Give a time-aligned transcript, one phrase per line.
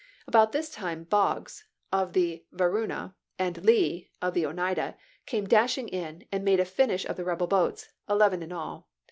[0.25, 6.25] About this time Boggs [of the Varuna] and Lee^ [of the Oneida] came dashing in,
[6.31, 8.89] and made a finish of the rebel boats— eleven in all."